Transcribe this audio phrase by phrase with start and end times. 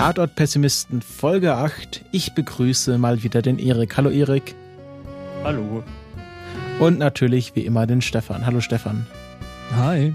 [0.00, 2.06] Tatort-Pessimisten Folge 8.
[2.10, 3.98] Ich begrüße mal wieder den Erik.
[3.98, 4.54] Hallo Erik.
[5.44, 5.84] Hallo.
[6.78, 8.46] Und natürlich wie immer den Stefan.
[8.46, 9.06] Hallo Stefan.
[9.76, 10.14] Hi.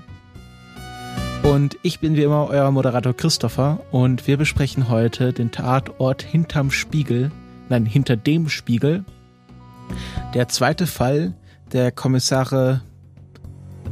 [1.44, 6.72] Und ich bin wie immer euer Moderator Christopher und wir besprechen heute den Tatort hinterm
[6.72, 7.30] Spiegel,
[7.70, 9.06] nein, hinter dem Spiegel.
[10.34, 11.36] Der zweite Fall
[11.74, 12.82] der Kommissare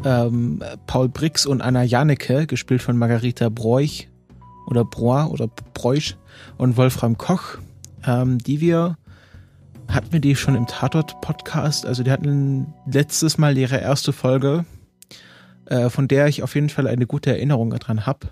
[0.03, 4.09] ähm, Paul Brix und Anna Janecke, gespielt von Margarita Broich
[4.67, 6.15] oder Broy oder Breusch
[6.57, 7.57] und Wolfram Koch,
[8.05, 8.97] ähm, die wir
[9.89, 14.65] hatten wir die schon im Tatort-Podcast, also die hatten letztes Mal ihre erste Folge
[15.65, 18.29] äh, von der ich auf jeden Fall eine gute Erinnerung daran habe.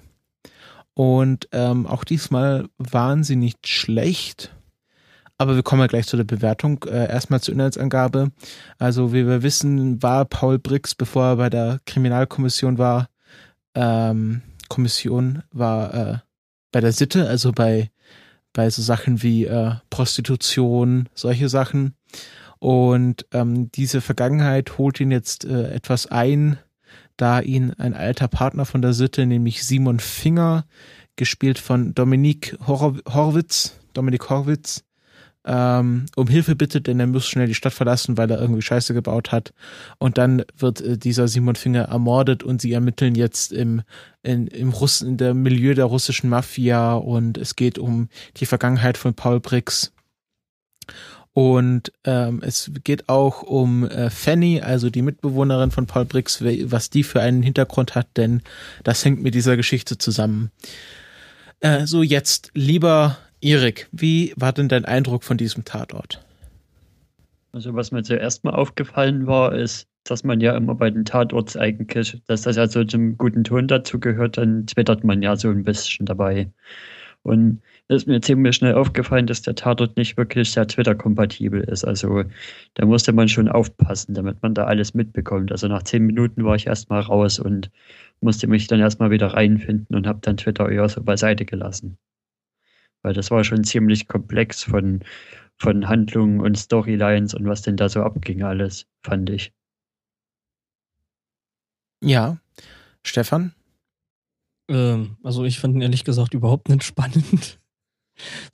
[0.93, 4.53] Und ähm, auch diesmal waren sie nicht schlecht.
[5.37, 6.83] Aber wir kommen ja gleich zu der Bewertung.
[6.83, 8.31] Äh, erstmal zur Inhaltsangabe.
[8.77, 13.07] Also, wie wir wissen, war Paul Brix, bevor er bei der Kriminalkommission war,
[13.73, 14.41] ähm,
[14.71, 16.17] Kommission war äh,
[16.71, 17.91] bei der Sitte, also bei,
[18.53, 21.95] bei so Sachen wie äh, Prostitution, solche Sachen.
[22.59, 26.57] Und ähm, diese Vergangenheit holt ihn jetzt äh, etwas ein,
[27.17, 30.65] da ihn ein alter Partner von der Sitte, nämlich Simon Finger,
[31.17, 34.85] gespielt von Dominik Hor Horwitz, Dominik Horwitz,
[35.45, 38.93] ähm, um Hilfe bittet, denn er muss schnell die Stadt verlassen, weil er irgendwie Scheiße
[38.93, 39.53] gebaut hat.
[39.97, 43.81] Und dann wird äh, dieser Simon Finger ermordet und sie ermitteln jetzt im,
[44.21, 48.97] in, im Russen, in der Milieu der russischen Mafia und es geht um die Vergangenheit
[48.97, 49.91] von Paul Brix.
[51.33, 56.89] Und ähm, es geht auch um äh, Fanny, also die Mitbewohnerin von Paul Brix, was
[56.89, 58.41] die für einen Hintergrund hat, denn
[58.83, 60.51] das hängt mit dieser Geschichte zusammen.
[61.61, 66.23] Äh, so, jetzt, lieber Erik, wie war denn dein Eindruck von diesem Tatort?
[67.53, 71.57] Also, was mir zuerst mal aufgefallen war, ist, dass man ja immer bei den Tatorts
[71.57, 75.49] eigentlich, dass das ja so zum guten Ton dazu gehört, dann twittert man ja so
[75.49, 76.49] ein bisschen dabei.
[77.23, 81.83] Und ist mir ziemlich schnell aufgefallen, dass der Tatort nicht wirklich sehr Twitter-kompatibel ist.
[81.83, 82.23] Also
[82.75, 85.51] da musste man schon aufpassen, damit man da alles mitbekommt.
[85.51, 87.69] Also nach zehn Minuten war ich erstmal raus und
[88.21, 91.97] musste mich dann erstmal wieder reinfinden und habe dann Twitter eher so beiseite gelassen.
[93.03, 95.03] Weil das war schon ziemlich komplex von,
[95.57, 99.53] von Handlungen und Storylines und was denn da so abging alles, fand ich.
[102.03, 102.37] Ja.
[103.03, 103.53] Stefan?
[104.69, 107.59] Ähm, also ich fand ihn ehrlich gesagt überhaupt nicht spannend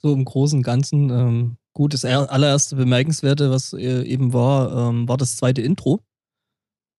[0.00, 1.10] so im Großen und Ganzen.
[1.10, 6.00] Ähm, gut, das allererste Bemerkenswerte, was äh, eben war, ähm, war das zweite Intro.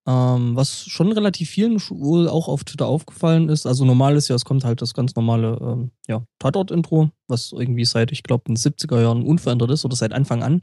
[0.10, 3.68] Ähm, was schon relativ vielen wohl auch auf Twitter aufgefallen ist.
[3.68, 7.86] Also normal ist ja, es kommt halt das ganz normale ähm, ja, Tatort-Intro, was irgendwie
[7.86, 10.62] seit, ich glaube, den 70er Jahren unverändert ist oder seit Anfang an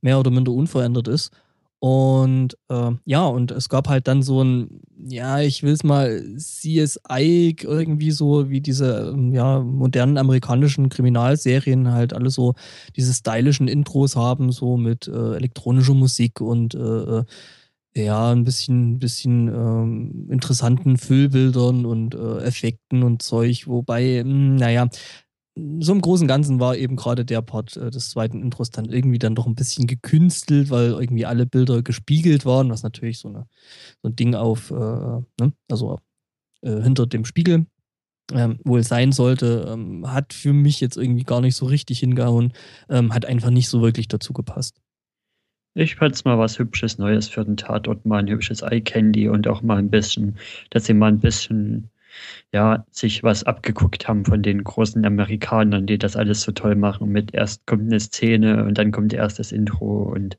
[0.00, 1.30] mehr oder minder unverändert ist.
[1.78, 6.22] Und äh, ja, und es gab halt dann so ein, ja, ich will es mal
[6.36, 12.54] CSI irgendwie so, wie diese ähm, ja, modernen amerikanischen Kriminalserien halt alle so
[12.96, 16.78] diese stylischen Intros haben, so mit äh, elektronischer Musik und äh,
[17.20, 17.24] äh
[17.94, 24.56] ja, ein bisschen, bisschen ähm, interessanten Füllbildern und äh, Effekten und Zeug, wobei, mh, hm,
[24.56, 24.88] naja,
[25.80, 28.86] so im Großen und Ganzen war eben gerade der Part äh, des zweiten Intros dann
[28.86, 33.28] irgendwie dann doch ein bisschen gekünstelt, weil irgendwie alle Bilder gespiegelt waren, was natürlich so,
[33.28, 33.46] eine,
[34.02, 35.52] so ein Ding auf, äh, ne?
[35.70, 35.98] also
[36.62, 37.66] äh, hinter dem Spiegel
[38.32, 42.52] ähm, wohl sein sollte, ähm, hat für mich jetzt irgendwie gar nicht so richtig hingehauen,
[42.88, 44.80] ähm, hat einfach nicht so wirklich dazu gepasst.
[45.74, 49.28] Ich fand es mal was Hübsches Neues für den Tatort, mal ein hübsches Eye Candy
[49.28, 50.36] und auch mal ein bisschen,
[50.70, 51.90] dass sie mal ein bisschen
[52.52, 57.10] ja, sich was abgeguckt haben von den großen Amerikanern, die das alles so toll machen.
[57.10, 60.36] Mit erst kommt eine Szene und dann kommt erst das Intro und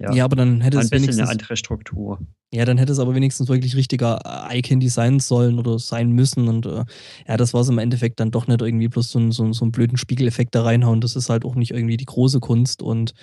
[0.00, 2.18] ja, ja aber dann hätte es ein bisschen wenigstens, eine andere Struktur.
[2.52, 6.48] Ja, dann hätte es aber wenigstens wirklich richtiger Icon sein sollen oder sein müssen.
[6.48, 6.84] Und äh,
[7.28, 9.72] ja, das war es im Endeffekt dann doch nicht irgendwie bloß so, so, so einen
[9.72, 11.00] blöden Spiegeleffekt da reinhauen.
[11.00, 13.14] Das ist halt auch nicht irgendwie die große Kunst und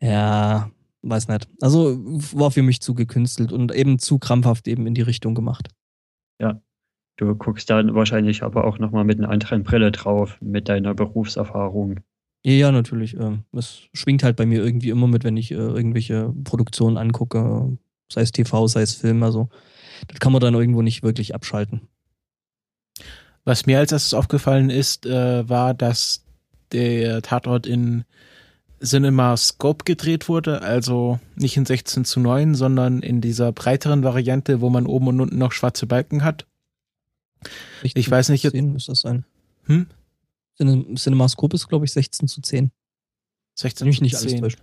[0.00, 0.70] ja,
[1.02, 1.48] weiß nicht.
[1.60, 1.98] Also
[2.34, 5.68] war für mich zu gekünstelt und eben zu krampfhaft eben in die Richtung gemacht.
[6.40, 6.60] Ja,
[7.20, 12.00] Du guckst dann wahrscheinlich aber auch nochmal mit einer anderen Brille drauf, mit deiner Berufserfahrung.
[12.46, 13.14] Ja, natürlich.
[13.14, 17.76] Ähm, es schwingt halt bei mir irgendwie immer mit, wenn ich äh, irgendwelche Produktionen angucke,
[18.10, 19.22] sei es TV, sei es Film.
[19.22, 19.50] Also,
[20.08, 21.82] das kann man dann irgendwo nicht wirklich abschalten.
[23.44, 26.24] Was mir als erstes aufgefallen ist, äh, war, dass
[26.72, 28.04] der Tatort in
[28.82, 34.60] Cinema Scope gedreht wurde, also nicht in 16 zu 9, sondern in dieser breiteren Variante,
[34.60, 36.46] wo man oben und unten noch schwarze Balken hat.
[37.82, 38.50] Ich, ich weiß nicht.
[38.50, 39.24] 10 muss das sein.
[39.64, 39.86] Hm?
[40.58, 42.70] Cinemascope ist, glaube ich, 16 zu 10.
[43.54, 44.42] 16 Wenn zu nicht 10.
[44.42, 44.56] Alles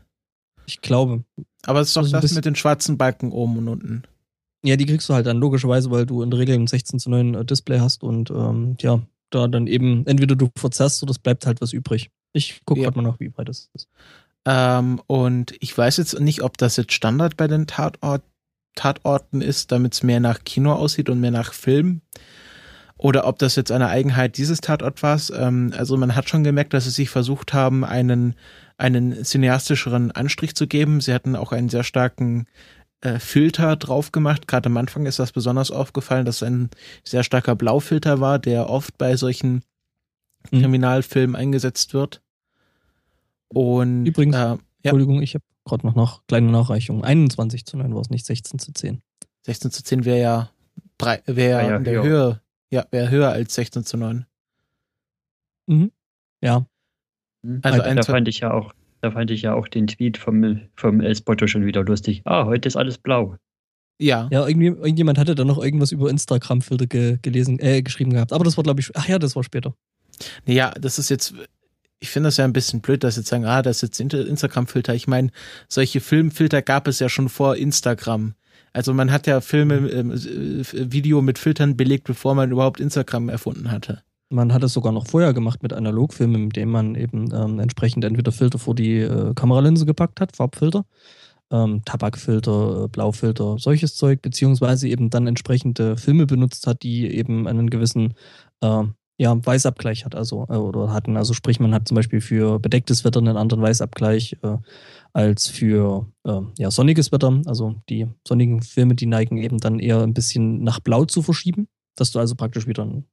[0.67, 1.23] ich glaube.
[1.65, 4.03] Aber es ist doch also das mit den schwarzen Balken oben und unten.
[4.63, 7.09] Ja, die kriegst du halt dann logischerweise, weil du in der Regel ein 16 zu
[7.09, 11.19] 9 äh, Display hast und ähm, ja, da dann eben, entweder du verzerrst oder es
[11.19, 12.11] bleibt halt was übrig.
[12.33, 12.89] Ich gucke ja.
[12.89, 13.89] gerade mal nach, wie breit das ist.
[14.45, 18.23] Ähm, und ich weiß jetzt nicht, ob das jetzt Standard bei den Tatort,
[18.75, 22.01] Tatorten ist, damit es mehr nach Kino aussieht und mehr nach Film.
[22.97, 25.19] Oder ob das jetzt eine Eigenheit dieses Tatort war.
[25.35, 28.35] Ähm, also man hat schon gemerkt, dass sie sich versucht haben, einen,
[28.77, 31.01] einen cineastischeren Anstrich zu geben.
[31.01, 32.47] Sie hatten auch einen sehr starken
[33.01, 34.47] äh, Filter drauf gemacht.
[34.47, 36.69] Gerade am Anfang ist das besonders aufgefallen, dass ein
[37.03, 39.63] sehr starker Blaufilter war, der oft bei solchen
[40.51, 40.61] mhm.
[40.61, 42.21] Kriminalfilmen eingesetzt wird.
[43.49, 44.59] Und übrigens, äh, ja.
[44.83, 47.03] Entschuldigung, ich habe gerade noch nach, kleine Nachreichung.
[47.03, 49.01] 21 zu 9 war es nicht, 16 zu 10.
[49.45, 50.51] 16 zu 10 wäre ja,
[51.25, 52.41] wär ja, ja in der Höhe.
[52.69, 54.25] Ja, wäre höher als 16 zu 9.
[55.67, 55.91] Mhm.
[56.41, 56.65] Ja.
[57.41, 57.59] Mhm.
[57.63, 60.61] Also, also da fand ich ja auch da fand ich ja auch den Tweet vom,
[60.75, 62.21] vom El Spotto schon wieder lustig.
[62.25, 63.37] Ah, heute ist alles blau.
[63.99, 64.27] Ja.
[64.31, 68.33] Ja, irgendwie, irgendjemand hatte da noch irgendwas über Instagram-Filter ge, gelesen, äh, geschrieben gehabt.
[68.33, 69.75] Aber das war, glaube ich, ach ja, das war später.
[70.45, 71.33] Ja, das ist jetzt,
[71.99, 74.93] ich finde das ja ein bisschen blöd, dass jetzt sagen, ah, das ist jetzt Instagram-Filter.
[74.95, 75.29] Ich meine,
[75.67, 78.35] solche Filmfilter gab es ja schon vor Instagram.
[78.73, 83.71] Also man hat ja Filme, äh, Video mit Filtern belegt, bevor man überhaupt Instagram erfunden
[83.71, 84.03] hatte.
[84.29, 88.03] Man hat es sogar noch vorher gemacht mit Analogfilmen, mit dem man eben ähm, entsprechend
[88.03, 90.85] entweder Filter vor die äh, Kameralinse gepackt hat, Farbfilter,
[91.49, 97.47] ähm, Tabakfilter, äh, Blaufilter, solches Zeug, beziehungsweise eben dann entsprechende Filme benutzt hat, die eben
[97.47, 98.15] einen gewissen
[98.61, 98.83] äh,
[99.17, 101.17] ja, Weißabgleich hat, also äh, oder hatten.
[101.17, 104.57] Also sprich, man hat zum Beispiel für bedecktes Wetter einen anderen Weißabgleich äh,
[105.13, 107.41] als für äh, ja, sonniges Wetter.
[107.45, 111.67] Also die sonnigen Filme, die neigen eben dann eher ein bisschen nach Blau zu verschieben,
[111.95, 113.05] dass du also praktisch wieder ein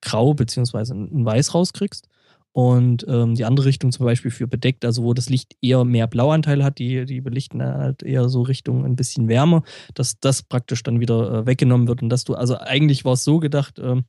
[0.00, 2.08] Grau beziehungsweise ein Weiß rauskriegst.
[2.52, 6.06] Und ähm, die andere Richtung zum Beispiel für bedeckt, also wo das Licht eher mehr
[6.06, 10.82] Blauanteil hat, die, die belichten halt eher so Richtung ein bisschen wärmer, dass das praktisch
[10.82, 14.04] dann wieder äh, weggenommen wird und dass du, also eigentlich war es so gedacht, ähm,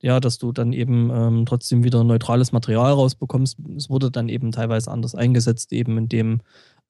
[0.00, 3.58] ja, dass du dann eben ähm, trotzdem wieder neutrales Material rausbekommst.
[3.76, 6.40] Es wurde dann eben teilweise anders eingesetzt, eben indem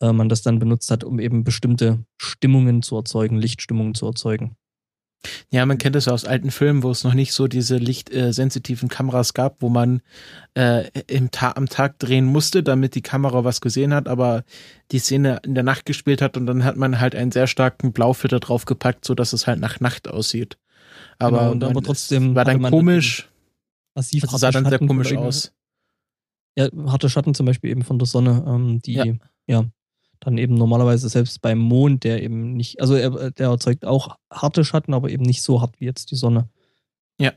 [0.00, 4.56] äh, man das dann benutzt hat, um eben bestimmte Stimmungen zu erzeugen, Lichtstimmungen zu erzeugen.
[5.50, 8.92] Ja, man kennt das aus alten Filmen, wo es noch nicht so diese lichtsensitiven äh,
[8.92, 10.00] Kameras gab, wo man
[10.54, 14.44] äh, im Ta am Tag drehen musste, damit die Kamera was gesehen hat, aber
[14.92, 17.92] die Szene in der Nacht gespielt hat und dann hat man halt einen sehr starken
[17.92, 20.56] Blaufilter draufgepackt, so dass es halt nach Nacht aussieht.
[21.20, 23.28] Aber, genau, aber trotzdem war dann komisch.
[23.94, 25.52] Massiv also sah dann sehr komisch aus.
[26.56, 29.05] Ja, harte Schatten zum Beispiel eben von der Sonne, ähm, die ja.
[29.46, 29.64] ja
[30.20, 34.64] dann eben normalerweise selbst beim Mond, der eben nicht, also er, der erzeugt auch harte
[34.64, 36.49] Schatten, aber eben nicht so hart wie jetzt die Sonne.
[37.19, 37.32] Ja.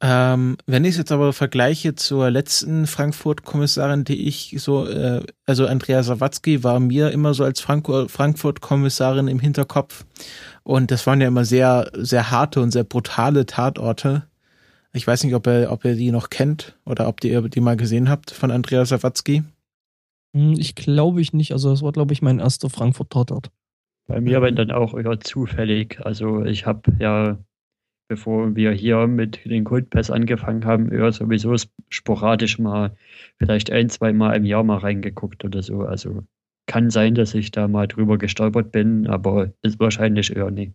[0.00, 5.66] Ähm, wenn ich es jetzt aber vergleiche zur letzten Frankfurt-Kommissarin, die ich so, äh, also
[5.66, 10.04] Andrea Sawatzki war mir immer so als Frank Frankfurt-Kommissarin im Hinterkopf.
[10.62, 14.24] Und das waren ja immer sehr, sehr harte und sehr brutale Tatorte.
[14.92, 17.76] Ich weiß nicht, ob ihr, ob ihr die noch kennt oder ob ihr die mal
[17.76, 19.42] gesehen habt von Andrea Sawatzki.
[20.34, 21.52] Hm, ich glaube ich nicht.
[21.52, 23.50] Also das war, glaube ich, mein erster Frankfurt-Tatort.
[24.06, 26.00] Bei mir aber dann auch eher zufällig.
[26.04, 27.38] Also ich habe ja,
[28.08, 31.54] bevor wir hier mit den Coldpass angefangen haben, eher sowieso
[31.90, 32.96] sporadisch mal,
[33.38, 35.82] vielleicht ein, zwei Mal im Jahr mal reingeguckt oder so.
[35.82, 36.24] Also
[36.66, 40.72] kann sein, dass ich da mal drüber gestolpert bin, aber ist wahrscheinlich eher nicht.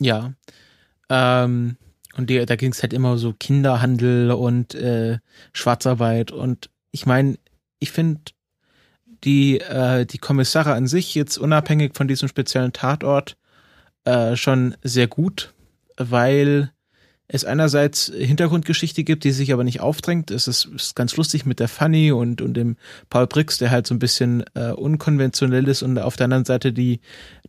[0.00, 0.32] Ja.
[1.08, 1.76] Ähm,
[2.16, 5.18] und die, da ging es halt immer so Kinderhandel und äh,
[5.52, 6.32] Schwarzarbeit.
[6.32, 7.38] Und ich meine,
[7.78, 8.20] ich finde
[9.24, 13.36] die, äh, die Kommissare an sich jetzt unabhängig von diesem speziellen Tatort
[14.04, 15.54] äh, schon sehr gut,
[16.08, 16.72] weil
[17.32, 20.32] es einerseits Hintergrundgeschichte gibt, die sich aber nicht aufdrängt.
[20.32, 22.76] Es ist, ist ganz lustig mit der Fanny und, und dem
[23.08, 26.72] Paul Brix, der halt so ein bisschen äh, unkonventionell ist und auf der anderen Seite
[26.72, 27.00] die,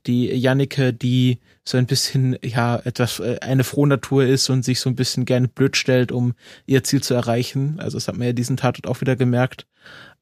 [0.06, 4.80] die Jannike, die so ein bisschen, ja, etwas, äh, eine frohe Natur ist und sich
[4.80, 6.36] so ein bisschen gerne blöd stellt, um
[6.68, 7.80] ihr Ziel zu erreichen.
[7.80, 9.66] Also das hat man ja diesen Tatort auch wieder gemerkt.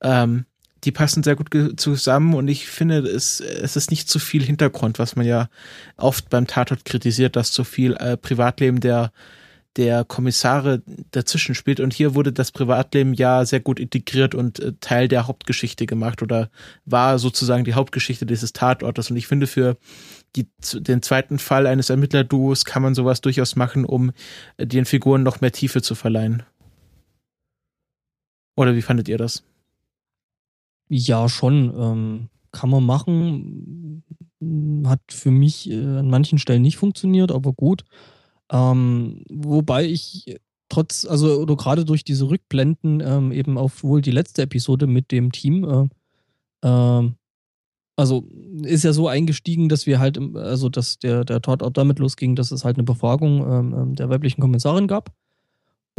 [0.01, 0.45] Ähm,
[0.83, 5.00] die passen sehr gut zusammen und ich finde, es, es ist nicht zu viel Hintergrund,
[5.00, 5.50] was man ja
[5.98, 9.12] oft beim Tatort kritisiert, dass zu viel äh, Privatleben der
[9.75, 10.81] der Kommissare
[11.12, 15.27] dazwischen spielt und hier wurde das Privatleben ja sehr gut integriert und äh, Teil der
[15.27, 16.50] Hauptgeschichte gemacht oder
[16.86, 19.77] war sozusagen die Hauptgeschichte dieses Tatortes und ich finde für
[20.36, 24.12] die, den zweiten Fall eines Ermittlerduos kann man sowas durchaus machen, um
[24.57, 26.43] äh, den Figuren noch mehr Tiefe zu verleihen.
[28.55, 29.43] Oder wie fandet ihr das?
[30.89, 31.74] Ja, schon.
[31.77, 34.03] Ähm, kann man machen.
[34.86, 37.84] Hat für mich äh, an manchen Stellen nicht funktioniert, aber gut.
[38.51, 40.38] Ähm, wobei ich
[40.69, 45.12] trotz, also oder gerade durch diese Rückblenden ähm, eben auf wohl die letzte Episode mit
[45.12, 45.89] dem Team
[46.63, 47.12] äh, äh,
[47.98, 48.27] Also
[48.63, 52.51] ist ja so eingestiegen, dass wir halt, also dass der, der Tatort damit losging, dass
[52.51, 55.12] es halt eine Befragung ähm, ähm, der weiblichen Kommissarin gab.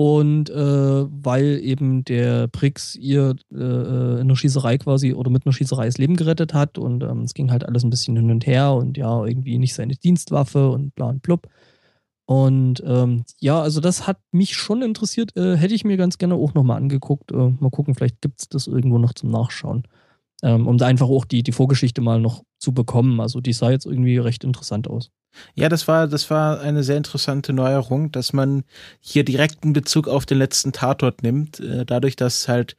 [0.00, 5.44] Und äh, weil eben der Prix ihr äh, äh, in der Schießerei quasi oder mit
[5.44, 8.30] einer Schießerei das Leben gerettet hat und ähm, es ging halt alles ein bisschen hin
[8.30, 11.48] und her und ja, irgendwie nicht seine Dienstwaffe und bla und blub.
[12.24, 15.36] Und ähm, ja, also das hat mich schon interessiert.
[15.36, 17.30] Äh, hätte ich mir ganz gerne auch nochmal angeguckt.
[17.30, 19.82] Äh, mal gucken, vielleicht gibt es das irgendwo noch zum Nachschauen.
[20.42, 23.20] Ähm, um da einfach auch die, die Vorgeschichte mal noch zu bekommen.
[23.20, 25.10] Also die sah jetzt irgendwie recht interessant aus.
[25.54, 28.64] Ja, das war, das war eine sehr interessante Neuerung, dass man
[29.00, 32.76] hier direkten Bezug auf den letzten Tatort nimmt, äh, dadurch, dass halt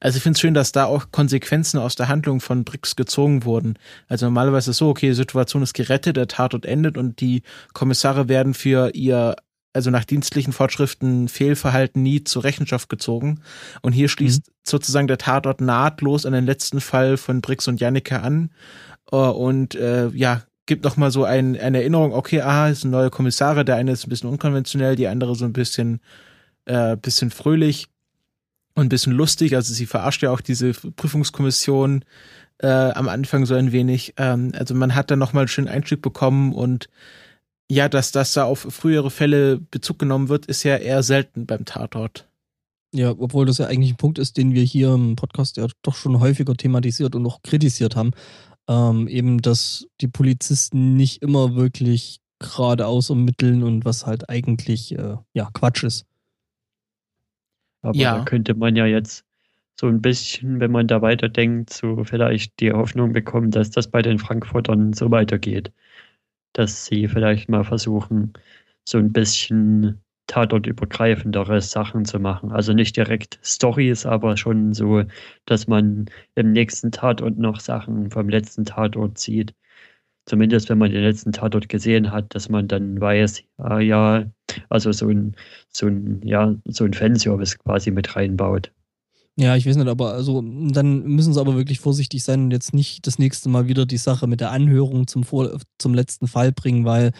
[0.00, 3.44] also ich finde es schön, dass da auch Konsequenzen aus der Handlung von Brix gezogen
[3.44, 3.74] wurden.
[4.06, 7.42] Also normalerweise ist es so, okay, die Situation ist gerettet, der Tatort endet und die
[7.72, 9.34] Kommissare werden für ihr,
[9.78, 13.42] also nach dienstlichen Fortschriften Fehlverhalten nie zur Rechenschaft gezogen.
[13.80, 14.52] Und hier schließt mhm.
[14.64, 18.50] sozusagen der Tatort nahtlos an den letzten Fall von Brix und Janneke an.
[19.12, 22.90] Äh, und äh, ja, gibt noch mal so ein, eine Erinnerung, okay, ah, es sind
[22.90, 26.00] neue Kommissare, der eine ist ein bisschen unkonventionell, die andere so ein bisschen,
[26.66, 27.86] äh, bisschen fröhlich
[28.74, 29.54] und ein bisschen lustig.
[29.54, 32.04] Also sie verarscht ja auch diese Prüfungskommission
[32.58, 34.14] äh, am Anfang so ein wenig.
[34.16, 36.88] Ähm, also man hat da nochmal einen schönen Einstieg bekommen und
[37.70, 41.64] ja, dass das da auf frühere Fälle Bezug genommen wird, ist ja eher selten beim
[41.64, 42.28] Tatort.
[42.94, 45.94] Ja, obwohl das ja eigentlich ein Punkt ist, den wir hier im Podcast ja doch
[45.94, 48.12] schon häufiger thematisiert und auch kritisiert haben.
[48.66, 55.16] Ähm, eben, dass die Polizisten nicht immer wirklich geradeaus ermitteln und was halt eigentlich äh,
[55.34, 56.06] ja Quatsch ist.
[57.82, 58.18] Aber ja.
[58.18, 59.24] da könnte man ja jetzt
[59.78, 64.02] so ein bisschen, wenn man da weiterdenkt, so vielleicht die Hoffnung bekommen, dass das bei
[64.02, 65.72] den Frankfurtern so weitergeht.
[66.52, 68.32] Dass sie vielleicht mal versuchen,
[68.84, 72.52] so ein bisschen tatortübergreifendere Sachen zu machen.
[72.52, 75.04] Also nicht direkt Stories, aber schon so,
[75.46, 79.54] dass man im nächsten Tatort noch Sachen vom letzten Tatort sieht
[80.28, 84.24] zumindest wenn man den letzten Tatort gesehen hat, dass man dann weiß, ah, ja,
[84.68, 85.34] also so ein,
[85.70, 88.70] so ein, ja, so ein Fanservice quasi mit reinbaut.
[89.40, 92.74] Ja, ich weiß nicht, aber also dann müssen sie aber wirklich vorsichtig sein und jetzt
[92.74, 96.50] nicht das nächste Mal wieder die Sache mit der Anhörung zum, Vor zum letzten Fall
[96.50, 97.12] bringen, weil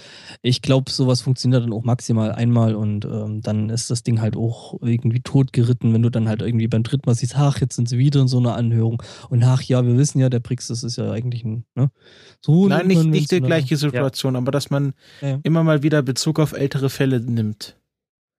[0.43, 4.37] ich glaube, sowas funktioniert dann auch maximal einmal und ähm, dann ist das Ding halt
[4.37, 7.89] auch irgendwie totgeritten, wenn du dann halt irgendwie beim dritten Mal siehst, ach, jetzt sind
[7.89, 10.83] sie wieder in so einer Anhörung und ach ja, wir wissen ja, der Prix, das
[10.83, 11.93] ist ja eigentlich ein, ne?
[12.41, 14.41] So Nein, nicht, nicht die gleiche Situation, ja.
[14.41, 15.39] aber dass man ja.
[15.45, 17.77] immer mal wieder Bezug auf ältere Fälle nimmt.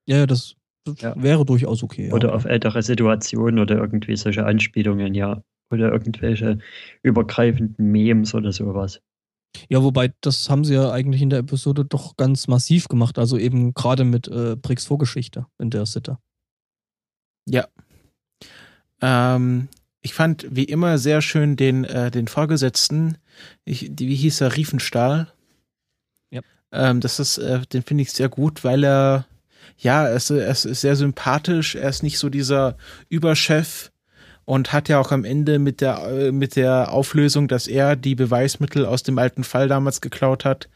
[0.06, 0.56] Ja, das
[1.00, 1.13] ja.
[1.22, 2.12] wäre durchaus okay.
[2.12, 5.43] Oder auf ältere Situationen oder irgendwie solche Anspielungen, ja.
[5.72, 6.58] Oder irgendwelche
[7.03, 9.01] übergreifenden Memes oder sowas.
[9.67, 13.19] Ja, wobei, das haben sie ja eigentlich in der Episode doch ganz massiv gemacht.
[13.19, 16.17] Also eben gerade mit äh, Bricks Vorgeschichte in der Sitte.
[17.48, 17.67] Ja.
[19.01, 19.67] Ähm,
[20.01, 23.17] ich fand wie immer sehr schön den, äh, den Vorgesetzten,
[23.65, 25.31] ich, die, wie hieß er, Riefenstahl.
[26.31, 26.41] Ja.
[26.72, 29.25] Ähm, das ist, äh, den finde ich sehr gut, weil er
[29.80, 32.76] ja, er ist, er ist sehr sympathisch, er ist nicht so dieser
[33.08, 33.92] Überchef
[34.44, 38.16] und hat ja auch am Ende mit der, äh, mit der Auflösung, dass er die
[38.16, 40.68] Beweismittel aus dem alten Fall damals geklaut hat,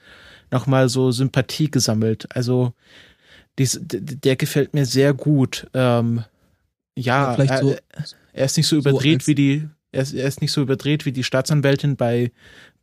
[0.51, 2.27] nochmal so Sympathie gesammelt.
[2.33, 2.73] Also,
[3.59, 5.67] dies, der gefällt mir sehr gut.
[5.73, 6.23] Ähm,
[6.95, 7.75] ja, ja er, so,
[8.31, 11.05] er, ist nicht so überdreht so wie die, er ist, er ist nicht so überdreht
[11.05, 12.31] wie die Staatsanwältin bei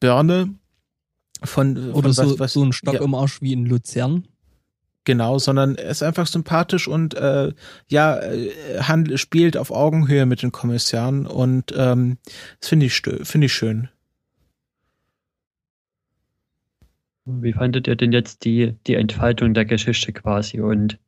[0.00, 0.55] Börne.
[1.43, 3.03] Von, von Oder so, was, was, so ein Stock ja.
[3.03, 4.27] im Arsch wie in Luzern.
[5.04, 7.52] Genau, sondern er ist einfach sympathisch und äh,
[7.88, 12.19] ja, äh, handelt, spielt auf Augenhöhe mit den Kommissaren und ähm,
[12.61, 13.88] das finde ich, finde ich schön.
[17.25, 20.99] Wie fandet ihr denn jetzt die, die Entfaltung der Geschichte quasi und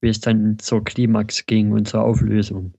[0.00, 2.74] wie es dann zur Klimax ging und zur Auflösung?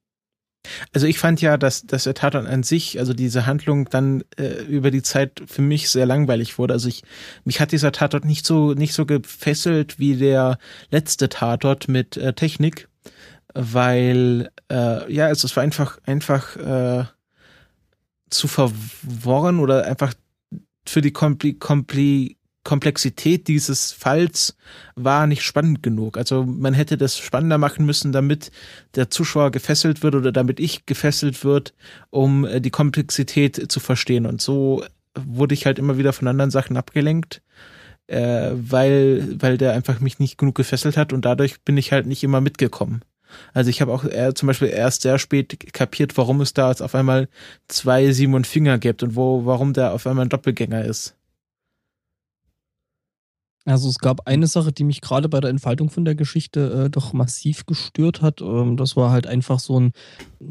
[0.94, 4.64] Also ich fand ja, dass, dass der Tatort an sich, also diese Handlung dann äh,
[4.64, 6.74] über die Zeit für mich sehr langweilig wurde.
[6.74, 7.04] Also ich,
[7.44, 10.58] mich hat dieser Tatort nicht so, nicht so gefesselt wie der
[10.92, 12.88] letzte Tatort mit äh, Technik,
[13.54, 17.06] weil, äh, ja, also es war einfach, einfach äh,
[18.30, 20.14] zu verworren oder einfach
[20.86, 24.58] für die Kompli, Kompli Komplexität dieses Falls
[24.96, 26.18] war nicht spannend genug.
[26.18, 28.52] Also man hätte das spannender machen müssen, damit
[28.96, 31.74] der Zuschauer gefesselt wird oder damit ich gefesselt wird,
[32.10, 34.26] um äh, die Komplexität zu verstehen.
[34.26, 34.84] Und so
[35.18, 37.42] wurde ich halt immer wieder von anderen Sachen abgelenkt,
[38.08, 42.08] äh, weil, weil der einfach mich nicht genug gefesselt hat und dadurch bin ich halt
[42.08, 43.02] nicht immer mitgekommen.
[43.54, 46.82] Also ich habe auch äh, zum Beispiel erst sehr spät kapiert, warum es da jetzt
[46.82, 47.30] auf einmal
[47.68, 51.16] zwei Simon Finger gibt und wo, warum der auf einmal ein Doppelgänger ist.
[53.68, 56.90] Also es gab eine Sache, die mich gerade bei der Entfaltung von der Geschichte äh,
[56.92, 58.40] doch massiv gestört hat.
[58.42, 59.92] Ähm, das war halt einfach so ein,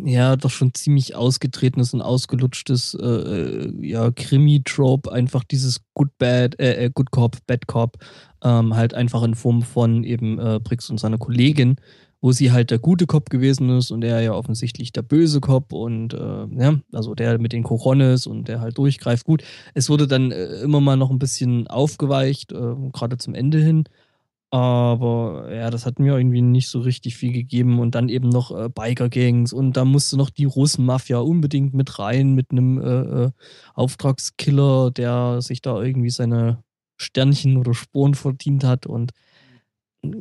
[0.05, 6.59] ja, doch schon ziemlich ausgetretenes und ausgelutschtes äh, äh ja, Krimi-Trope, einfach dieses Good Bad,
[6.59, 7.99] äh, äh, Good Cop, Bad Cop,
[8.43, 11.77] ähm, halt einfach in Form von eben äh, Brix und seiner Kollegin
[12.25, 15.75] wo sie halt der gute Cop gewesen ist und er ja offensichtlich der böse Cop
[15.75, 19.27] und äh, ja, also der mit den Corones und der halt durchgreift.
[19.27, 23.59] Gut, es wurde dann äh, immer mal noch ein bisschen aufgeweicht, äh, gerade zum Ende
[23.59, 23.85] hin.
[24.49, 27.79] Aber ja, das hat mir irgendwie nicht so richtig viel gegeben.
[27.79, 32.33] Und dann eben noch äh, Biker-Gangs und da musste noch die Russen-Mafia unbedingt mit rein,
[32.33, 33.31] mit einem äh, äh,
[33.75, 36.63] Auftragskiller, der sich da irgendwie seine
[36.97, 38.87] Sternchen oder Sporen verdient hat.
[38.87, 39.13] Und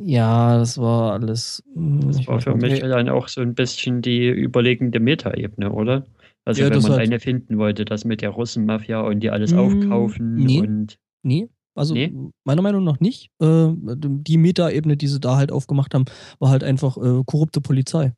[0.04, 1.62] ja, das war alles.
[1.74, 6.04] Hm, das war für mich dann auch so ein bisschen die überlegende Metaebene, oder?
[6.44, 9.58] Also ja, wenn man eine finden wollte, das mit der Russenmafia und die alles hm,
[9.58, 10.98] aufkaufen nee, und.
[11.22, 12.12] Nee, also nee?
[12.44, 13.30] meiner Meinung nach nicht.
[13.40, 16.04] Äh, die Metaebene, die sie da halt aufgemacht haben,
[16.38, 18.12] war halt einfach äh, korrupte Polizei.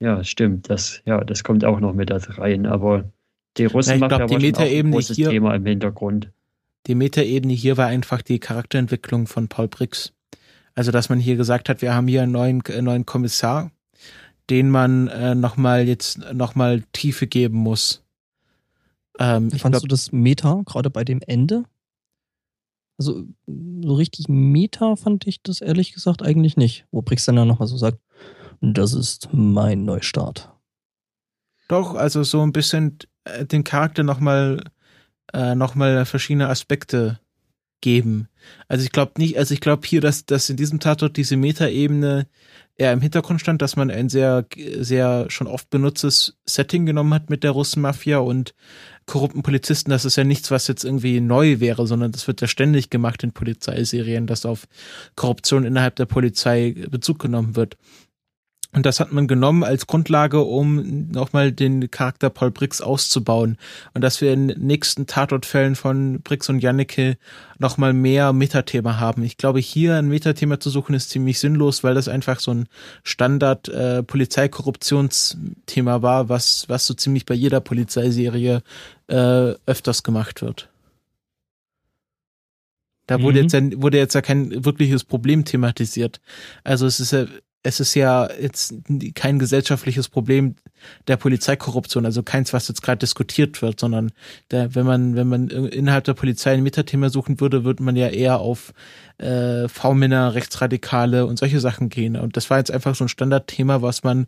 [0.00, 0.70] Ja, stimmt.
[0.70, 3.10] Das, ja, das kommt auch noch mit rein, aber
[3.56, 6.32] die Russenmafia ja, war ein großes hier, Thema im Hintergrund.
[6.86, 10.12] Die Metaebene hier war einfach die Charakterentwicklung von Paul Brix.
[10.74, 13.70] Also, dass man hier gesagt hat, wir haben hier einen neuen, äh, neuen Kommissar,
[14.50, 18.02] den man äh, nochmal jetzt nochmal Tiefe geben muss.
[19.18, 21.64] Ähm, Fandst glaub, du das Meta, gerade bei dem Ende?
[22.98, 26.86] Also, so richtig Meta fand ich das ehrlich gesagt eigentlich nicht.
[26.90, 27.98] Wo Brix dann ja nochmal so sagt,
[28.60, 30.50] das ist mein Neustart.
[31.68, 34.62] Doch, also so ein bisschen äh, den Charakter nochmal
[35.34, 37.18] äh, nochmal verschiedene Aspekte
[37.80, 38.28] geben.
[38.66, 42.26] Also ich glaube nicht, also ich glaube hier, dass, dass in diesem Tatort diese Metaebene
[42.76, 44.46] eher im Hintergrund stand, dass man ein sehr,
[44.78, 48.54] sehr schon oft benutztes Setting genommen hat mit der Russenmafia und
[49.06, 49.90] korrupten Polizisten.
[49.90, 53.22] Das ist ja nichts, was jetzt irgendwie neu wäre, sondern das wird ja ständig gemacht
[53.22, 54.66] in Polizeiserien, dass auf
[55.14, 57.76] Korruption innerhalb der Polizei Bezug genommen wird.
[58.74, 63.56] Und das hat man genommen als Grundlage, um nochmal den Charakter Paul Brix auszubauen.
[63.94, 67.16] Und dass wir in den nächsten Tatortfällen von Brix und Janneke
[67.58, 69.22] nochmal mehr Metathema haben.
[69.22, 72.66] Ich glaube, hier ein Metathema zu suchen ist ziemlich sinnlos, weil das einfach so ein
[73.04, 78.60] Standard äh, Polizeikorruptionsthema war, was, was so ziemlich bei jeder Polizeiserie
[79.06, 80.68] äh, öfters gemacht wird.
[83.06, 83.44] Da wurde mhm.
[83.44, 86.20] jetzt ja, wurde jetzt ja kein wirkliches Problem thematisiert.
[86.64, 87.26] Also es ist ja
[87.64, 88.74] es ist ja jetzt
[89.14, 90.54] kein gesellschaftliches Problem
[91.08, 94.12] der Polizeikorruption, also keins, was jetzt gerade diskutiert wird, sondern
[94.50, 98.08] der, wenn man, wenn man innerhalb der Polizei ein Metathema suchen würde, würde man ja
[98.08, 98.74] eher auf
[99.16, 102.16] äh, V-Männer, Rechtsradikale und solche Sachen gehen.
[102.16, 104.26] Und das war jetzt einfach so ein Standardthema, was man,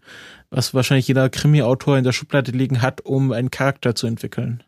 [0.48, 4.62] was wahrscheinlich jeder Krimi-Autor in der Schublade liegen hat, um einen Charakter zu entwickeln.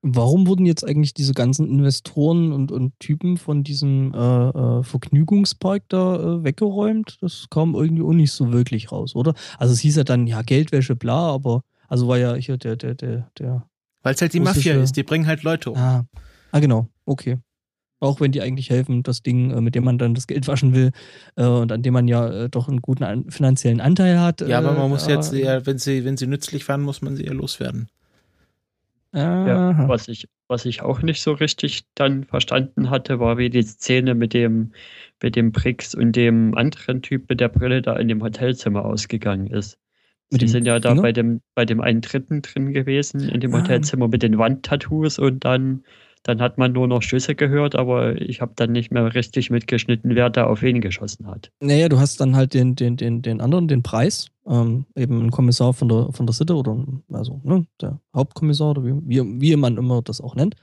[0.00, 5.82] Warum wurden jetzt eigentlich diese ganzen Investoren und, und Typen von diesem äh, äh, Vergnügungspark
[5.88, 7.18] da äh, weggeräumt?
[7.20, 9.34] Das kam irgendwie auch nicht so wirklich raus, oder?
[9.58, 12.94] Also es hieß ja dann, ja, Geldwäsche, bla, aber also war ja hier der, der,
[12.94, 13.66] der, der.
[14.02, 15.76] Weil es halt die Mafia ist, die bringen halt Leute um.
[15.76, 16.06] Ah,
[16.52, 17.38] ah genau, okay.
[17.98, 20.74] Auch wenn die eigentlich helfen, das Ding, äh, mit dem man dann das Geld waschen
[20.74, 20.92] will
[21.34, 24.42] äh, und an dem man ja doch einen guten an finanziellen Anteil hat.
[24.42, 27.24] Ja, aber man muss jetzt, eher, wenn sie, wenn sie nützlich waren, muss man sie
[27.24, 27.88] ja loswerden.
[29.14, 33.62] Ja, was ich, was ich auch nicht so richtig dann verstanden hatte, war wie die
[33.62, 34.72] Szene mit dem,
[35.22, 39.46] mit dem Brix und dem anderen Typ mit der Brille da in dem Hotelzimmer ausgegangen
[39.46, 39.78] ist.
[40.30, 43.54] Mit die sind ja da bei dem, bei dem einen Dritten drin gewesen, in dem
[43.54, 43.62] ah.
[43.62, 45.84] Hotelzimmer mit den Wandtattoos und dann
[46.22, 50.14] dann hat man nur noch Schüsse gehört, aber ich habe dann nicht mehr richtig mitgeschnitten,
[50.14, 51.50] wer da auf wen geschossen hat.
[51.60, 55.30] Naja, du hast dann halt den, den, den, den anderen, den Preis, ähm, eben ein
[55.30, 56.76] Kommissar von der, von der Sitte oder
[57.12, 60.54] also ne, der Hauptkommissar oder wie, wie, wie man immer das auch nennt.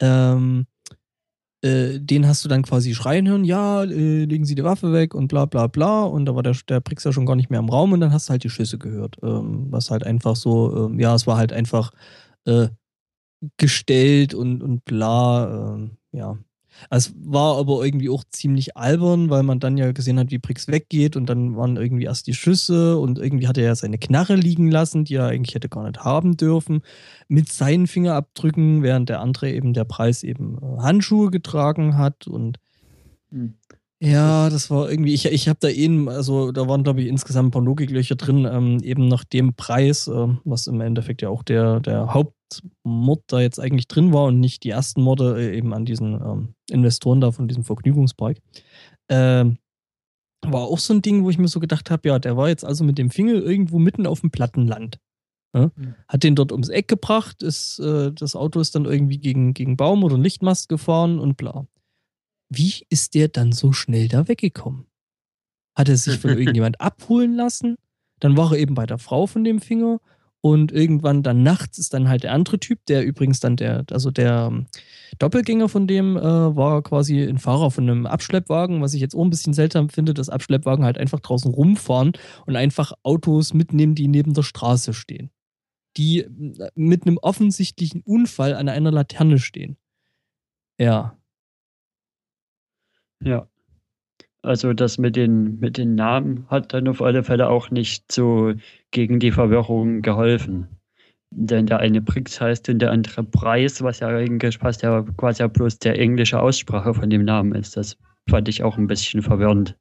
[0.00, 0.66] Ähm,
[1.62, 5.14] äh, den hast du dann quasi schreien hören, ja, äh, legen Sie die Waffe weg
[5.14, 6.04] und bla bla bla.
[6.04, 8.12] Und da war der, der Prix ja schon gar nicht mehr im Raum und dann
[8.12, 9.16] hast du halt die Schüsse gehört.
[9.22, 11.92] Ähm, was halt einfach so, ähm, ja, es war halt einfach
[12.46, 12.68] äh,
[13.56, 16.38] gestellt und, und bla, äh, ja.
[16.88, 20.68] Es war aber irgendwie auch ziemlich albern, weil man dann ja gesehen hat, wie Brix
[20.68, 24.34] weggeht und dann waren irgendwie erst die Schüsse und irgendwie hat er ja seine Knarre
[24.34, 26.82] liegen lassen, die er eigentlich hätte gar nicht haben dürfen,
[27.28, 32.58] mit seinen Fingerabdrücken, während der andere eben der Preis eben äh, Handschuhe getragen hat und
[33.30, 33.54] hm.
[34.02, 37.48] Ja, das war irgendwie, ich, ich habe da eben, also da waren, glaube ich, insgesamt
[37.48, 41.42] ein paar Logiklöcher drin, ähm, eben nach dem Preis, äh, was im Endeffekt ja auch
[41.42, 45.74] der, der Hauptmord da jetzt eigentlich drin war und nicht die ersten Morde äh, eben
[45.74, 48.38] an diesen ähm, Investoren da von diesem Vergnügungspark.
[49.10, 49.58] Ähm,
[50.46, 52.64] war auch so ein Ding, wo ich mir so gedacht habe, ja, der war jetzt
[52.64, 54.98] also mit dem Finger irgendwo mitten auf dem Plattenland.
[55.54, 55.72] Ja?
[55.76, 55.94] Mhm.
[56.08, 59.76] Hat den dort ums Eck gebracht, ist, äh, das Auto ist dann irgendwie gegen, gegen
[59.76, 61.66] Baum oder Lichtmast gefahren und bla.
[62.50, 64.86] Wie ist der dann so schnell da weggekommen?
[65.74, 67.76] Hat er sich von irgendjemand abholen lassen?
[68.18, 70.00] Dann war er eben bei der Frau von dem Finger
[70.42, 74.10] und irgendwann dann nachts ist dann halt der andere Typ, der übrigens dann der, also
[74.10, 74.66] der ähm,
[75.18, 79.22] Doppelgänger von dem äh, war quasi ein Fahrer von einem Abschleppwagen, was ich jetzt auch
[79.22, 82.12] ein bisschen seltsam finde, dass Abschleppwagen halt einfach draußen rumfahren
[82.46, 85.30] und einfach Autos mitnehmen, die neben der Straße stehen.
[85.98, 89.76] Die äh, mit einem offensichtlichen Unfall an einer Laterne stehen.
[90.78, 91.19] Ja.
[93.22, 93.46] Ja.
[94.42, 98.54] Also das mit den, mit den Namen hat dann auf alle Fälle auch nicht so
[98.90, 100.68] gegen die Verwirrung geholfen.
[101.30, 105.46] Denn der eine Brix heißt und der andere Preis, was ja eigentlich fast ja quasi
[105.46, 107.76] bloß der englische Aussprache von dem Namen ist.
[107.76, 107.96] Das
[108.28, 109.76] fand ich auch ein bisschen verwirrend.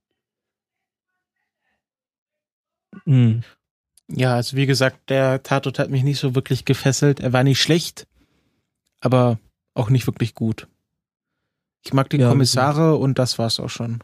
[3.06, 3.44] Mhm.
[4.12, 7.20] Ja, also wie gesagt, der Tatort hat mich nicht so wirklich gefesselt.
[7.20, 8.08] Er war nicht schlecht,
[9.02, 9.40] aber
[9.74, 10.68] auch nicht wirklich gut.
[11.86, 14.04] Ich mag die ja, Kommissare und das war's auch schon.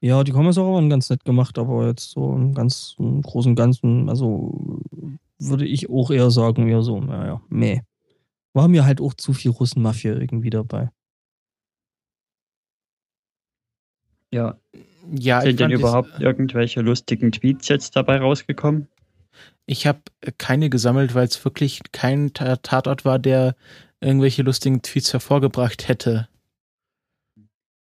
[0.00, 4.08] Ja, die Kommissare waren ganz nett gemacht, aber jetzt so im ganz im großen Ganzen,
[4.08, 4.80] also
[5.38, 7.80] würde ich auch eher sagen, ja so, naja, meh.
[8.52, 10.90] War mir halt auch zu viel Russenmafia irgendwie dabei.
[14.32, 14.58] Ja.
[15.10, 18.88] ja Sind denn überhaupt irgendwelche lustigen Tweets jetzt dabei rausgekommen?
[19.66, 20.00] Ich habe
[20.38, 23.54] keine gesammelt, weil es wirklich kein Tatort war, der
[24.00, 26.28] irgendwelche lustigen Tweets hervorgebracht hätte.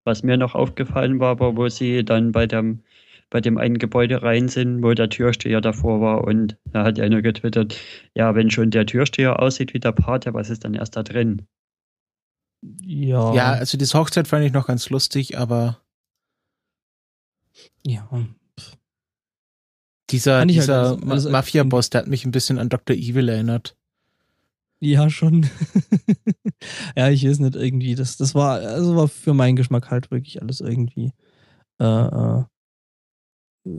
[0.06, 2.84] Was mir noch aufgefallen war, war, wo sie dann bei dem,
[3.28, 7.22] bei dem einen Gebäude rein sind, wo der Türsteher davor war und da hat einer
[7.22, 7.76] getwittert,
[8.14, 11.42] ja, wenn schon der Türsteher aussieht wie der Pate, was ist dann erst da drin?
[12.82, 13.34] Ja.
[13.34, 15.80] Ja, also diese Hochzeit fand ich noch ganz lustig, aber
[17.84, 18.08] ja.
[20.10, 22.94] Dieser, halt dieser halt Mafia-Boss, der hat mich ein bisschen an Dr.
[22.94, 23.76] Evil erinnert.
[24.80, 25.48] Ja, schon.
[26.96, 27.94] ja, ich weiß nicht, irgendwie.
[27.94, 31.12] Das, das war, also war für meinen Geschmack halt wirklich alles irgendwie
[31.80, 32.44] äh, äh,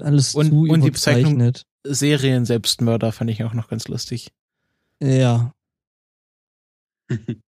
[0.02, 1.54] alles und, zu und die Bezeichnung
[1.86, 4.32] Serien-Selbstmörder fand ich auch noch ganz lustig.
[5.02, 5.54] Ja.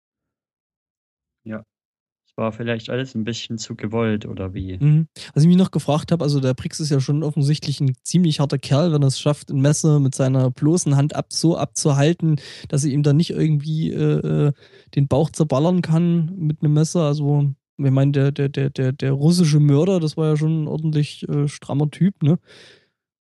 [2.40, 4.78] war vielleicht alles ein bisschen zu gewollt oder wie?
[4.80, 5.08] Mhm.
[5.34, 8.40] Was ich mich noch gefragt habe, also der Prix ist ja schon offensichtlich ein ziemlich
[8.40, 12.38] harter Kerl, wenn er es schafft, ein Messer mit seiner bloßen Hand ab, so abzuhalten,
[12.70, 14.54] dass er ihm dann nicht irgendwie äh, äh
[14.96, 17.02] den Bauch zerballern kann mit einem Messer.
[17.02, 20.68] Also, ich meine, der, der, der, der, der russische Mörder, das war ja schon ein
[20.68, 22.40] ordentlich äh, strammer Typ, ne?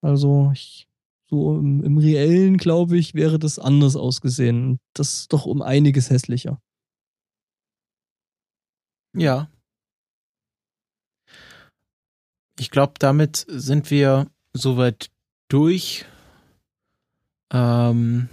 [0.01, 0.87] Also, ich,
[1.29, 4.79] so im, im Reellen, glaube ich, wäre das anders ausgesehen.
[4.93, 6.61] Das ist doch um einiges hässlicher.
[9.13, 9.49] Ja.
[12.59, 15.09] Ich glaube, damit sind wir soweit
[15.47, 16.05] durch.
[17.51, 18.29] Ähm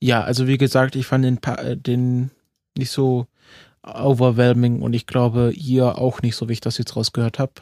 [0.00, 2.30] ja, also wie gesagt, ich fand den, äh, den
[2.76, 3.26] nicht so
[3.82, 7.52] overwhelming und ich glaube, ihr auch nicht so, wie ich das jetzt rausgehört habe.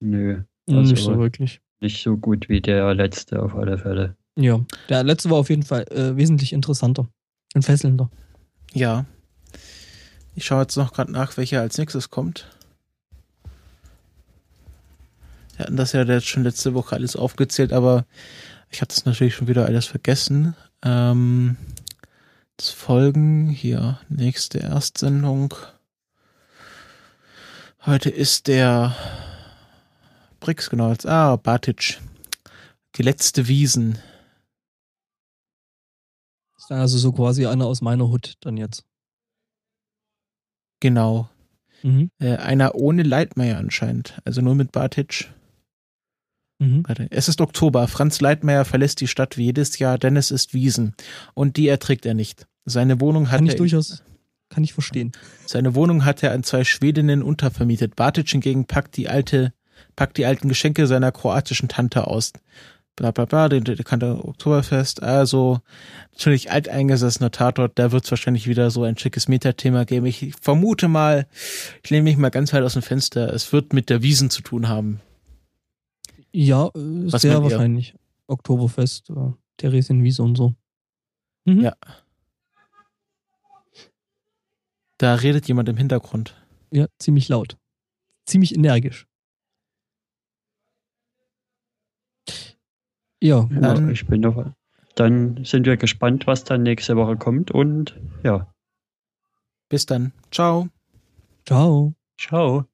[0.00, 0.42] Nö.
[0.68, 1.60] Also nicht so wirklich.
[1.80, 4.16] Nicht so gut wie der letzte auf alle Fälle.
[4.36, 7.08] Ja, der letzte war auf jeden Fall äh, wesentlich interessanter
[7.54, 8.10] und fesselnder.
[8.72, 9.06] Ja,
[10.36, 12.46] ich schaue jetzt noch gerade nach, welcher als nächstes kommt.
[15.56, 18.04] Wir hatten das ja jetzt schon letzte Woche alles aufgezählt, aber
[18.70, 20.54] ich habe das natürlich schon wieder alles vergessen.
[20.82, 21.56] Ähm,
[22.58, 25.54] das Folgen hier, nächste Erstsendung.
[27.86, 28.94] Heute ist der
[30.40, 31.98] Brix, genau, jetzt, ah, Batic.
[32.96, 33.98] Die letzte Wiesen.
[36.58, 38.84] Ist dann also so quasi einer aus meiner Hut dann jetzt.
[40.80, 41.28] Genau.
[41.82, 42.10] Mhm.
[42.18, 45.30] Äh, einer ohne Leitmeier anscheinend, also nur mit Bartic.
[46.58, 46.84] Mhm.
[47.10, 47.86] Es ist Oktober.
[47.86, 50.94] Franz Leitmeier verlässt die Stadt wie jedes Jahr, denn es ist Wiesen.
[51.34, 52.46] Und die erträgt er nicht.
[52.64, 54.02] Seine Wohnung hat Kann ich er durchaus,
[54.48, 55.12] kann ich verstehen.
[55.44, 57.94] Seine Wohnung hat er an zwei Schwedinnen untervermietet.
[57.94, 59.52] Bartic hingegen packt die alte,
[59.96, 62.32] packt die alten Geschenke seiner kroatischen Tante aus
[62.96, 65.60] bla bla bla, den, den kannte Oktoberfest, also
[66.12, 70.06] natürlich alteingesessener Tatort, da wird es wahrscheinlich wieder so ein schickes Metathema geben.
[70.06, 71.26] Ich vermute mal,
[71.82, 74.42] ich lehne mich mal ganz weit aus dem Fenster, es wird mit der Wiesen zu
[74.42, 75.00] tun haben.
[76.32, 77.94] Ja, äh, Was sehr wahrscheinlich.
[77.94, 78.00] Ihr?
[78.28, 80.54] Oktoberfest, äh, Theresienwiese und so.
[81.44, 81.60] Mhm.
[81.60, 81.76] Ja.
[84.98, 86.34] Da redet jemand im Hintergrund.
[86.72, 87.58] Ja, ziemlich laut.
[88.24, 89.06] Ziemlich energisch.
[93.22, 94.52] Ja, dann, ja ich bin noch.
[94.94, 98.46] Dann sind wir gespannt, was dann nächste Woche kommt und ja.
[99.68, 100.12] Bis dann.
[100.30, 100.68] Ciao.
[101.44, 101.94] Ciao.
[102.18, 102.66] Ciao.